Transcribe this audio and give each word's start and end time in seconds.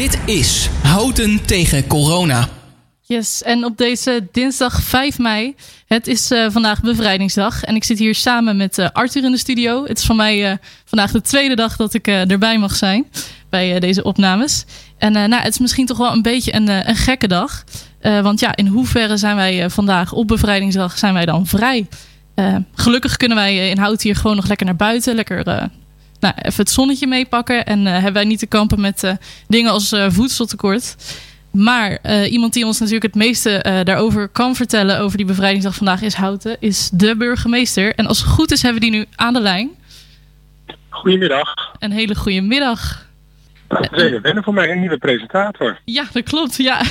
Dit 0.00 0.18
is 0.26 0.68
Houten 0.82 1.44
tegen 1.46 1.86
corona. 1.86 2.48
Yes, 3.00 3.42
en 3.42 3.64
op 3.64 3.76
deze 3.76 4.28
dinsdag 4.32 4.82
5 4.82 5.18
mei, 5.18 5.54
het 5.86 6.06
is 6.06 6.30
uh, 6.30 6.46
vandaag 6.50 6.80
bevrijdingsdag. 6.80 7.64
En 7.64 7.74
ik 7.74 7.84
zit 7.84 7.98
hier 7.98 8.14
samen 8.14 8.56
met 8.56 8.78
uh, 8.78 8.88
Arthur 8.92 9.24
in 9.24 9.30
de 9.30 9.38
studio. 9.38 9.84
Het 9.86 9.98
is 9.98 10.04
van 10.04 10.16
mij 10.16 10.50
uh, 10.50 10.56
vandaag 10.84 11.10
de 11.10 11.20
tweede 11.20 11.56
dag 11.56 11.76
dat 11.76 11.94
ik 11.94 12.06
erbij 12.06 12.58
mag 12.58 12.76
zijn 12.76 13.06
bij 13.50 13.80
deze 13.80 14.02
opnames. 14.02 14.64
En 14.98 15.12
nou, 15.12 15.34
het 15.34 15.52
is 15.52 15.58
misschien 15.58 15.86
toch 15.86 15.98
wel 15.98 16.12
een 16.12 16.22
beetje 16.22 16.54
een, 16.54 16.68
een 16.88 16.96
gekke 16.96 17.28
dag. 17.28 17.64
want 18.00 18.40
ja, 18.40 18.56
in 18.56 18.66
hoeverre 18.66 19.16
zijn 19.16 19.36
wij 19.36 19.70
vandaag 19.70 20.12
op 20.12 20.28
bevrijdingsdag 20.28 20.98
zijn 20.98 21.14
wij 21.14 21.26
dan 21.26 21.46
vrij? 21.46 21.88
gelukkig 22.74 23.16
kunnen 23.16 23.36
wij 23.36 23.70
in 23.70 23.78
Hout 23.78 24.02
hier 24.02 24.16
gewoon 24.16 24.36
nog 24.36 24.48
lekker 24.48 24.66
naar 24.66 24.76
buiten. 24.76 25.14
Lekker 25.14 25.70
nou, 26.20 26.34
even 26.38 26.60
het 26.60 26.70
zonnetje 26.70 27.06
meepakken. 27.06 27.66
En 27.66 27.86
hebben 27.86 28.12
wij 28.12 28.24
niet 28.24 28.38
te 28.38 28.46
kampen 28.46 28.80
met 28.80 29.14
dingen 29.48 29.70
als 29.70 29.94
voedseltekort. 30.08 30.96
Maar 31.50 31.98
iemand 32.26 32.52
die 32.52 32.66
ons 32.66 32.78
natuurlijk 32.78 33.04
het 33.04 33.14
meeste 33.14 33.82
daarover 33.84 34.28
kan 34.28 34.54
vertellen 34.56 34.98
over 34.98 35.16
die 35.16 35.26
bevrijdingsdag 35.26 35.74
vandaag 35.74 36.02
is 36.02 36.14
Houten, 36.14 36.56
is 36.60 36.90
de 36.92 37.16
burgemeester. 37.16 37.94
En 37.94 38.06
als 38.06 38.18
het 38.18 38.28
goed 38.28 38.50
is 38.50 38.62
hebben 38.62 38.82
we 38.82 38.90
die 38.90 38.98
nu 38.98 39.06
aan 39.16 39.32
de 39.32 39.40
lijn. 39.40 39.70
Goedemiddag. 40.88 41.54
Een 41.78 41.92
hele 41.92 42.14
goede 42.14 42.40
middag. 42.40 43.08
Nou, 43.68 43.82
het 43.82 43.92
is 43.92 44.02
even 44.02 44.22
wennen 44.22 44.44
voor 44.44 44.54
mij, 44.54 44.70
een 44.70 44.80
nieuwe 44.80 44.98
presentator. 44.98 45.80
Ja, 45.84 46.04
dat 46.12 46.22
klopt, 46.22 46.56
ja. 46.56 46.82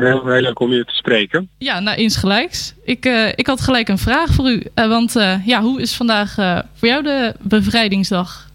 Heel, 0.00 0.26
heel 0.26 0.40
leuk 0.40 0.60
om 0.60 0.72
je 0.72 0.84
te 0.84 0.94
spreken. 0.94 1.48
Ja, 1.58 1.80
nou 1.80 1.96
insgelijks. 1.96 2.74
Ik, 2.84 3.06
uh, 3.06 3.28
ik 3.28 3.46
had 3.46 3.60
gelijk 3.60 3.88
een 3.88 3.98
vraag 3.98 4.30
voor 4.30 4.50
u. 4.50 4.62
want 4.74 5.12
ja, 5.44 5.60
hoe 5.60 5.80
is 5.80 5.96
vandaag 5.96 6.34
voor 6.74 6.88
jou 6.88 7.02
de 7.02 7.34
bevrijdingsdag? 7.40 8.50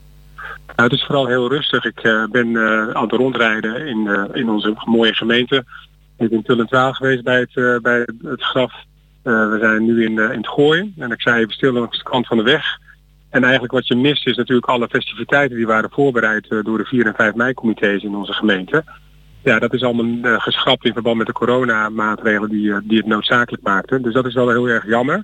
Nou, 0.75 0.89
het 0.89 0.91
is 0.91 1.05
vooral 1.05 1.27
heel 1.27 1.49
rustig. 1.49 1.85
Ik 1.85 2.27
ben 2.31 2.57
aan 2.95 3.03
het 3.03 3.11
rondrijden 3.11 3.87
in, 3.87 4.29
in 4.33 4.49
onze 4.49 4.73
mooie 4.85 5.13
gemeente. 5.13 5.55
Ik 5.55 5.65
ben 6.17 6.31
in 6.31 6.43
Tullentwaal 6.43 6.93
geweest 6.93 7.23
bij 7.23 7.39
het, 7.39 7.81
bij 7.81 8.07
het 8.23 8.43
graf. 8.43 8.73
we 9.23 9.57
zijn 9.61 9.85
nu 9.85 10.03
in, 10.05 10.11
in 10.11 10.37
het 10.37 10.47
gooien. 10.47 10.93
En 10.97 11.11
ik 11.11 11.21
zei 11.21 11.39
even 11.39 11.53
stil 11.53 11.71
langs 11.71 11.97
de 11.97 12.03
kant 12.03 12.27
van 12.27 12.37
de 12.37 12.43
weg. 12.43 12.79
En 13.29 13.43
eigenlijk 13.43 13.73
wat 13.73 13.87
je 13.87 13.95
mist 13.95 14.27
is 14.27 14.35
natuurlijk 14.35 14.67
alle 14.67 14.87
festiviteiten 14.87 15.57
die 15.57 15.67
waren 15.67 15.89
voorbereid 15.91 16.49
door 16.49 16.77
de 16.77 16.85
4 16.85 17.05
en 17.05 17.13
5 17.15 17.33
mei 17.33 17.53
comité's 17.53 18.03
in 18.03 18.15
onze 18.15 18.33
gemeente. 18.33 18.83
Ja, 19.47 19.59
dat 19.59 19.73
is 19.73 19.83
allemaal 19.83 20.39
geschrapt 20.39 20.85
in 20.85 20.93
verband 20.93 21.17
met 21.17 21.27
de 21.27 21.33
coronamaatregelen 21.33 22.49
die, 22.49 22.73
die 22.83 22.97
het 22.97 23.05
noodzakelijk 23.05 23.63
maakten. 23.63 24.01
Dus 24.01 24.13
dat 24.13 24.25
is 24.25 24.33
wel 24.33 24.49
heel 24.49 24.67
erg 24.67 24.87
jammer. 24.87 25.23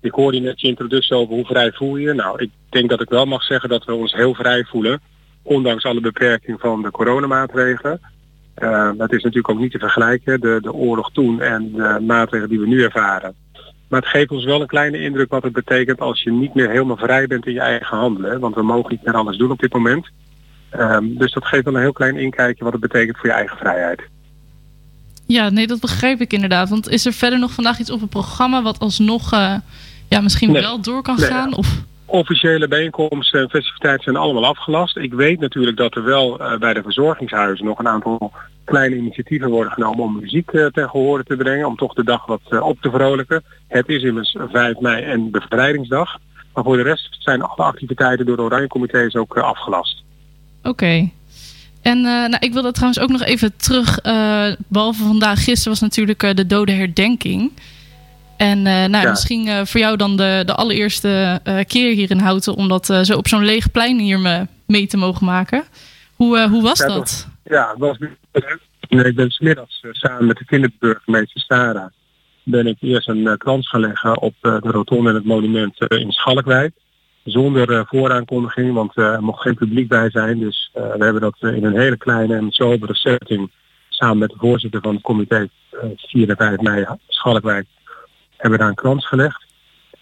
Ik 0.00 0.12
hoorde 0.12 0.38
net 0.38 0.60
je 0.60 0.66
introductie 0.66 1.16
over 1.16 1.34
hoe 1.34 1.44
vrij 1.44 1.72
voel 1.72 1.96
je. 1.96 2.12
Nou, 2.12 2.42
ik 2.42 2.50
denk 2.68 2.90
dat 2.90 3.00
ik 3.00 3.08
wel 3.08 3.26
mag 3.26 3.42
zeggen 3.42 3.68
dat 3.68 3.84
we 3.84 3.94
ons 3.94 4.12
heel 4.12 4.34
vrij 4.34 4.64
voelen. 4.64 5.00
Ondanks 5.42 5.84
alle 5.84 6.00
beperking 6.00 6.60
van 6.60 6.82
de 6.82 6.90
coronamaatregelen. 6.90 8.00
Uh, 8.58 8.90
dat 8.96 9.12
is 9.12 9.22
natuurlijk 9.22 9.48
ook 9.48 9.58
niet 9.58 9.72
te 9.72 9.78
vergelijken, 9.78 10.40
de, 10.40 10.58
de 10.62 10.72
oorlog 10.72 11.12
toen 11.12 11.40
en 11.40 11.72
de 11.72 11.98
maatregelen 12.06 12.48
die 12.48 12.60
we 12.60 12.66
nu 12.66 12.82
ervaren. 12.82 13.34
Maar 13.88 14.00
het 14.00 14.08
geeft 14.08 14.30
ons 14.30 14.44
wel 14.44 14.60
een 14.60 14.66
kleine 14.66 15.00
indruk 15.00 15.30
wat 15.30 15.42
het 15.42 15.52
betekent 15.52 16.00
als 16.00 16.22
je 16.22 16.32
niet 16.32 16.54
meer 16.54 16.70
helemaal 16.70 16.96
vrij 16.96 17.26
bent 17.26 17.46
in 17.46 17.52
je 17.52 17.60
eigen 17.60 17.96
handelen. 17.96 18.40
Want 18.40 18.54
we 18.54 18.62
mogen 18.62 18.90
niet 18.90 19.04
meer 19.04 19.14
alles 19.14 19.36
doen 19.36 19.50
op 19.50 19.60
dit 19.60 19.72
moment. 19.72 20.10
Um, 20.78 21.18
dus 21.18 21.32
dat 21.32 21.44
geeft 21.44 21.64
wel 21.64 21.74
een 21.74 21.80
heel 21.80 21.92
klein 21.92 22.16
inkijkje 22.16 22.64
wat 22.64 22.72
het 22.72 22.82
betekent 22.82 23.16
voor 23.16 23.28
je 23.28 23.34
eigen 23.34 23.56
vrijheid. 23.56 24.00
Ja, 25.26 25.50
nee, 25.50 25.66
dat 25.66 25.80
begrijp 25.80 26.20
ik 26.20 26.32
inderdaad. 26.32 26.68
Want 26.68 26.88
is 26.88 27.06
er 27.06 27.12
verder 27.12 27.38
nog 27.38 27.52
vandaag 27.52 27.78
iets 27.78 27.90
op 27.90 28.00
het 28.00 28.10
programma 28.10 28.62
wat 28.62 28.78
alsnog 28.78 29.32
uh, 29.32 29.54
ja, 30.08 30.20
misschien 30.20 30.52
wel 30.52 30.80
door 30.80 31.02
kan 31.02 31.18
gaan? 31.18 31.54
Of? 31.54 31.82
Officiële 32.04 32.68
bijeenkomsten 32.68 33.40
en 33.40 33.50
festiviteiten 33.50 34.04
zijn 34.04 34.16
allemaal 34.16 34.46
afgelast. 34.46 34.96
Ik 34.96 35.12
weet 35.12 35.40
natuurlijk 35.40 35.76
dat 35.76 35.94
er 35.94 36.04
wel 36.04 36.40
uh, 36.40 36.58
bij 36.58 36.74
de 36.74 36.82
verzorgingshuizen 36.82 37.66
nog 37.66 37.78
een 37.78 37.88
aantal 37.88 38.32
kleine 38.64 38.96
initiatieven 38.96 39.50
worden 39.50 39.72
genomen 39.72 40.04
om 40.04 40.18
muziek 40.20 40.52
uh, 40.52 40.66
ten 40.66 40.88
gehore 40.88 41.24
te 41.24 41.36
brengen. 41.36 41.66
Om 41.66 41.76
toch 41.76 41.94
de 41.94 42.04
dag 42.04 42.26
wat 42.26 42.60
op 42.60 42.80
te 42.80 42.90
vrolijken. 42.90 43.42
Het 43.68 43.88
is 43.88 44.02
immers 44.02 44.36
5 44.52 44.78
mei 44.78 45.04
en 45.04 45.30
bevrijdingsdag. 45.30 46.18
Maar 46.54 46.64
voor 46.64 46.76
de 46.76 46.82
rest 46.82 47.16
zijn 47.18 47.42
alle 47.42 47.64
activiteiten 47.64 48.26
door 48.26 48.36
de 48.36 48.42
Oranje 48.42 48.66
Comité's 48.66 49.14
ook 49.14 49.38
afgelast. 49.38 50.02
Oké. 50.62 50.68
Okay. 50.68 51.12
En 51.82 51.98
uh, 51.98 52.04
nou, 52.04 52.36
ik 52.38 52.52
wilde 52.52 52.72
trouwens 52.72 53.00
ook 53.00 53.10
nog 53.10 53.22
even 53.22 53.56
terug. 53.56 54.04
Uh, 54.04 54.46
behalve 54.68 55.02
vandaag, 55.02 55.44
gisteren 55.44 55.72
was 55.72 55.80
natuurlijk 55.80 56.22
uh, 56.22 56.34
de 56.34 56.46
dode 56.46 56.72
herdenking. 56.72 57.52
En 58.36 58.62
nou, 58.62 58.90
ja. 58.90 59.10
misschien 59.10 59.66
voor 59.66 59.80
jou 59.80 59.96
dan 59.96 60.16
de, 60.16 60.42
de 60.46 60.54
allereerste 60.54 61.40
keer 61.66 61.94
hier 61.94 62.10
in 62.10 62.18
Houten... 62.18 62.54
om 62.54 62.68
dat 62.68 62.86
zo 62.86 63.16
op 63.16 63.28
zo'n 63.28 63.44
leeg 63.44 63.70
plein 63.70 63.98
hier 63.98 64.18
me, 64.18 64.46
mee 64.66 64.86
te 64.86 64.96
mogen 64.96 65.26
maken. 65.26 65.64
Hoe, 66.16 66.48
hoe 66.48 66.62
was 66.62 66.78
ja, 66.78 66.86
dat? 66.86 66.96
Was, 66.98 67.26
ja, 67.44 67.70
het 67.70 67.78
was 67.78 67.98
nee, 68.88 69.04
Ik 69.04 69.14
ben 69.14 69.30
smiddags 69.30 69.84
samen 69.90 70.26
met 70.26 70.36
de 70.36 70.44
kinderburgemeester 70.44 71.40
Stara... 71.40 71.92
ben 72.42 72.66
ik 72.66 72.76
eerst 72.80 73.08
een 73.08 73.34
krans 73.38 73.68
gaan 73.68 73.80
leggen 73.80 74.20
op 74.20 74.34
de 74.40 74.58
rotonde 74.62 75.08
en 75.08 75.14
het 75.14 75.24
monument 75.24 75.80
in 75.88 76.12
Schalkwijk 76.12 76.72
zonder 77.24 77.70
uh, 77.70 77.80
vooraankondiging, 77.84 78.72
want 78.74 78.96
uh, 78.96 79.04
er 79.04 79.22
mocht 79.22 79.42
geen 79.42 79.54
publiek 79.54 79.88
bij 79.88 80.10
zijn. 80.10 80.38
Dus 80.38 80.70
uh, 80.74 80.82
we 80.82 81.04
hebben 81.04 81.20
dat 81.20 81.36
in 81.40 81.64
een 81.64 81.78
hele 81.78 81.96
kleine 81.96 82.36
en 82.36 82.50
sobere 82.50 82.94
setting 82.94 83.50
samen 83.88 84.18
met 84.18 84.30
de 84.30 84.36
voorzitter 84.38 84.80
van 84.80 84.94
het 84.94 85.02
comité 85.02 85.48
4 85.96 86.28
en 86.28 86.36
5 86.36 86.60
mei 86.60 86.86
Schalkwijk 87.08 87.66
hebben 88.36 88.58
daar 88.58 88.68
een 88.68 88.74
krans 88.74 89.06
gelegd. 89.06 89.44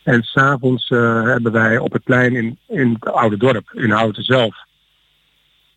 En 0.02 0.22
s'avonds 0.22 0.88
hebben 0.88 1.52
wij 1.52 1.78
op 1.78 1.92
het 1.92 2.04
plein 2.04 2.36
in, 2.36 2.58
in 2.68 2.96
het 3.00 3.12
oude 3.12 3.36
dorp, 3.36 3.70
in 3.72 3.90
Houten 3.90 4.22
zelf, 4.22 4.66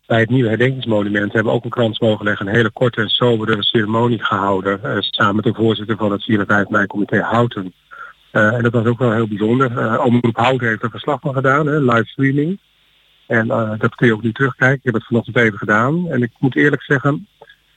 bij 0.06 0.20
het 0.20 0.30
nieuwe 0.30 0.48
herdenkingsmonument 0.48 1.32
hebben 1.32 1.52
we 1.52 1.58
ook 1.58 1.64
een 1.64 1.70
krans 1.70 1.98
mogen 1.98 2.24
leggen. 2.24 2.46
Een 2.46 2.54
hele 2.54 2.70
korte 2.70 3.00
en 3.00 3.08
sobere 3.08 3.62
ceremonie 3.62 4.24
gehouden. 4.24 5.04
samen 5.10 5.34
met 5.34 5.44
de 5.44 5.54
voorzitter 5.54 5.96
van 5.96 6.12
het 6.12 6.24
4 6.24 6.38
en 6.38 6.46
5 6.46 6.68
mei 6.68 6.86
comité 6.86 7.20
Houten. 7.20 7.72
Uh, 8.32 8.54
en 8.54 8.62
dat 8.62 8.72
was 8.72 8.84
ook 8.84 8.98
wel 8.98 9.12
heel 9.12 9.28
bijzonder. 9.28 9.70
Uh, 9.70 10.04
Omroep 10.04 10.36
Houten 10.36 10.68
heeft 10.68 10.82
er 10.82 10.90
verslag 10.90 11.20
van 11.20 11.34
gedaan, 11.34 11.66
hè, 11.66 11.80
livestreaming. 11.80 12.58
En 13.26 13.46
uh, 13.46 13.72
dat 13.78 13.94
kun 13.94 14.06
je 14.06 14.12
ook 14.12 14.22
nu 14.22 14.32
terugkijken. 14.32 14.76
Ik 14.76 14.84
heb 14.84 14.94
het 14.94 15.06
vanochtend 15.06 15.36
even 15.36 15.58
gedaan. 15.58 16.08
En 16.10 16.22
ik 16.22 16.30
moet 16.38 16.56
eerlijk 16.56 16.82
zeggen, 16.82 17.26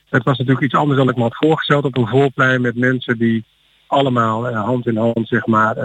het 0.09 0.23
was 0.23 0.37
natuurlijk 0.37 0.65
iets 0.65 0.75
anders 0.75 0.99
dan 0.99 1.09
ik 1.09 1.15
me 1.15 1.21
had 1.21 1.35
voorgesteld 1.35 1.85
op 1.85 1.97
een 1.97 2.07
voorplein 2.07 2.61
met 2.61 2.75
mensen 2.75 3.17
die 3.17 3.43
allemaal 3.87 4.53
hand 4.53 4.87
in 4.87 4.97
hand 4.97 5.27
zeg 5.27 5.45
maar 5.45 5.75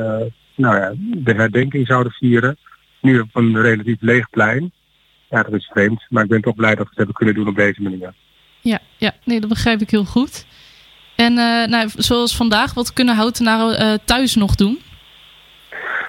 nou 0.55 0.77
ja, 0.77 0.93
de 0.97 1.33
herdenking 1.33 1.87
zouden 1.87 2.13
vieren. 2.13 2.57
Nu 3.01 3.21
op 3.21 3.29
een 3.33 3.61
relatief 3.61 4.01
leeg 4.01 4.31
plein. 4.31 4.73
Ja, 5.31 5.43
dat 5.43 5.53
is 5.53 5.71
vreemd. 5.73 6.07
Maar 6.09 6.23
ik 6.23 6.29
ben 6.29 6.41
toch 6.41 6.55
blij 6.55 6.75
dat 6.75 6.83
we 6.83 6.89
het 6.89 6.97
hebben 6.97 7.15
kunnen 7.15 7.35
doen 7.35 7.49
op 7.49 7.57
deze 7.57 7.83
manier. 7.83 8.15
Ja, 8.61 8.79
ja 8.97 9.13
nee, 9.25 9.41
dat 9.41 9.49
begrijp 9.49 9.81
ik 9.81 9.91
heel 9.91 10.05
goed. 10.05 10.47
En 11.27 11.33
uh, 11.33 11.67
nou, 11.67 11.89
zoals 11.97 12.37
vandaag, 12.37 12.75
wat 12.75 12.93
kunnen 12.93 13.15
houtenaren 13.15 13.83
uh, 13.83 13.95
thuis 14.05 14.35
nog 14.35 14.55
doen? 14.55 14.79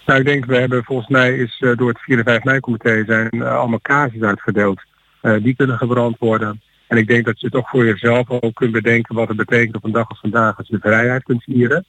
Nou, 0.05 0.19
ik 0.19 0.25
denk, 0.25 0.45
we 0.45 0.57
hebben 0.57 0.83
volgens 0.83 1.07
mij 1.07 1.37
is 1.37 1.59
uh, 1.59 1.77
door 1.77 1.89
het 1.89 1.99
4 1.99 2.17
en 2.17 2.23
5 2.23 2.43
mei 2.43 2.59
comité 2.59 3.03
zijn 3.05 3.43
allemaal 3.43 3.79
kaartjes 3.79 4.21
uitgedeeld. 4.21 4.81
die 5.21 5.55
kunnen 5.55 5.77
gebrand 5.77 6.15
worden. 6.19 6.61
En 6.87 6.97
ik 6.97 7.07
denk 7.07 7.25
dat 7.25 7.39
je 7.39 7.49
toch 7.49 7.69
voor 7.69 7.85
jezelf 7.85 8.29
ook 8.29 8.55
kunt 8.55 8.71
bedenken 8.71 9.15
wat 9.15 9.27
het 9.27 9.37
betekent 9.37 9.75
op 9.75 9.83
een 9.83 9.91
dag 9.91 10.09
als 10.09 10.19
vandaag 10.19 10.57
als 10.57 10.67
je 10.67 10.77
vrijheid 10.81 11.23
kunt 11.23 11.43
vieren. 11.43 11.85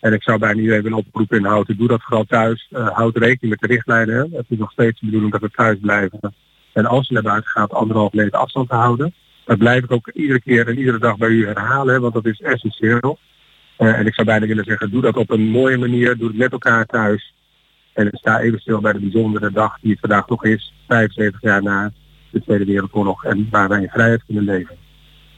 En 0.00 0.12
ik 0.12 0.22
zou 0.22 0.38
bijna 0.38 0.60
iedereen 0.60 0.82
willen 0.82 0.98
oproepen 0.98 1.38
in 1.38 1.44
houten. 1.44 1.76
Doe 1.76 1.88
dat 1.88 2.02
vooral 2.02 2.24
thuis. 2.24 2.68
houd 2.70 3.16
rekening 3.16 3.50
met 3.50 3.60
de 3.60 3.74
richtlijnen. 3.74 4.30
Het 4.32 4.46
is 4.48 4.58
nog 4.58 4.72
steeds 4.72 5.00
de 5.00 5.06
bedoeling 5.06 5.32
dat 5.32 5.40
we 5.40 5.50
thuis 5.50 5.78
blijven. 5.80 6.34
En 6.72 6.86
als 6.86 7.08
je 7.08 7.14
naar 7.14 7.22
buiten 7.22 7.50
gaat, 7.50 7.72
anderhalf 7.72 8.12
meter 8.12 8.38
afstand 8.38 8.68
te 8.68 8.74
houden. 8.74 9.14
Dat 9.44 9.58
blijf 9.58 9.84
ik 9.84 9.92
ook 9.92 10.08
iedere 10.08 10.40
keer 10.40 10.68
en 10.68 10.78
iedere 10.78 10.98
dag 10.98 11.16
bij 11.16 11.28
u 11.28 11.46
herhalen, 11.46 12.00
want 12.00 12.14
dat 12.14 12.26
is 12.26 12.40
essentieel. 12.40 13.18
Uh, 13.78 13.98
en 13.98 14.06
ik 14.06 14.14
zou 14.14 14.26
bijna 14.26 14.46
willen 14.46 14.64
zeggen, 14.64 14.90
doe 14.90 15.02
dat 15.02 15.16
op 15.16 15.30
een 15.30 15.48
mooie 15.48 15.78
manier, 15.78 16.16
doe 16.16 16.28
het 16.28 16.36
met 16.36 16.52
elkaar 16.52 16.86
thuis. 16.86 17.34
En 17.92 18.08
sta 18.12 18.40
even 18.40 18.60
stil 18.60 18.80
bij 18.80 18.92
de 18.92 18.98
bijzondere 18.98 19.52
dag 19.52 19.78
die 19.80 19.90
het 19.90 20.00
vandaag 20.00 20.28
nog 20.28 20.44
is, 20.44 20.72
75 20.88 21.40
jaar 21.40 21.62
na 21.62 21.92
de 22.30 22.42
Tweede 22.42 22.64
Wereldoorlog 22.64 23.24
en 23.24 23.48
waar 23.50 23.68
wij 23.68 23.80
in 23.80 23.88
vrijheid 23.88 24.22
kunnen 24.26 24.44
leven. 24.44 24.76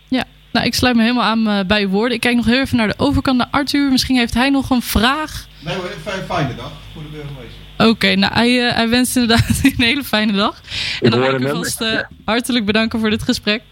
Ja, 0.08 0.24
nou 0.52 0.66
ik 0.66 0.74
sluit 0.74 0.96
me 0.96 1.02
helemaal 1.02 1.24
aan 1.24 1.48
uh, 1.48 1.60
bij 1.66 1.82
uw 1.82 1.88
woorden. 1.88 2.14
Ik 2.14 2.20
kijk 2.20 2.36
nog 2.36 2.46
heel 2.46 2.60
even 2.60 2.76
naar 2.76 2.88
de 2.88 2.94
overkant 2.96 3.38
naar 3.38 3.48
Arthur. 3.50 3.90
Misschien 3.90 4.16
heeft 4.16 4.34
hij 4.34 4.50
nog 4.50 4.70
een 4.70 4.82
vraag. 4.82 5.46
Nee 5.64 5.74
hoor, 5.74 5.84
een 5.84 6.24
fijne 6.24 6.54
dag 6.54 6.72
voor 6.92 7.02
de 7.02 7.08
burgemeester. 7.08 7.62
Oké, 7.78 7.88
okay, 7.88 8.14
nou 8.14 8.32
hij, 8.32 8.66
uh, 8.66 8.74
hij 8.74 8.88
wenst 8.88 9.16
inderdaad 9.16 9.60
een 9.64 9.84
hele 9.84 10.04
fijne 10.04 10.32
dag. 10.32 10.60
En 11.00 11.10
dan 11.10 11.20
wil 11.20 11.34
ik 11.34 11.40
u 11.40 11.48
vast 11.48 11.80
uh, 11.80 12.00
hartelijk 12.24 12.64
bedanken 12.64 13.00
voor 13.00 13.10
dit 13.10 13.22
gesprek. 13.22 13.62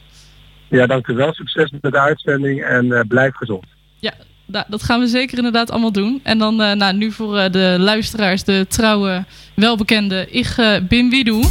Ja, 0.72 0.86
dank 0.86 1.06
u 1.06 1.14
wel. 1.14 1.34
Succes 1.34 1.70
met 1.70 1.92
de 1.92 2.00
uitzending 2.00 2.62
en 2.62 2.86
uh, 2.86 3.00
blijf 3.08 3.34
gezond. 3.34 3.64
Ja, 3.98 4.12
dat 4.68 4.82
gaan 4.82 5.00
we 5.00 5.06
zeker 5.06 5.36
inderdaad 5.36 5.70
allemaal 5.70 5.92
doen. 5.92 6.20
En 6.22 6.38
dan 6.38 6.60
uh, 6.60 6.72
nou, 6.72 6.96
nu 6.96 7.12
voor 7.12 7.36
uh, 7.36 7.50
de 7.50 7.76
luisteraars, 7.78 8.44
de 8.44 8.66
trouwe, 8.68 9.24
welbekende 9.54 10.26
Ik 10.30 10.56
bin 10.88 11.10
Widoe. 11.10 11.44